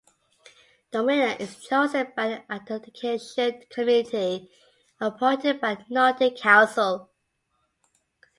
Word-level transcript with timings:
The 0.91 1.03
winner 1.03 1.35
is 1.39 1.63
chosen 1.63 2.11
by 2.15 2.25
an 2.25 2.43
adjudication 2.49 3.61
committee 3.69 4.49
appointed 4.99 5.61
by 5.61 5.75
the 5.75 5.85
Nordic 5.91 6.37
Council. 6.37 7.11